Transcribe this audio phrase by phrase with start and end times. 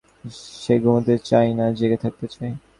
[0.61, 2.53] সে ঘুমুতে চায় না, জেগে থাকতে চায়।